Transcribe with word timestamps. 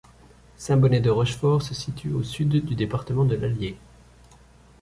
Saint-Bonnet-de-Rochefort 0.57 1.61
se 1.61 1.75
situe 1.75 2.11
au 2.11 2.23
sud 2.23 2.65
du 2.65 2.73
département 2.73 3.23
de 3.23 3.35
l'Allier. 3.35 3.77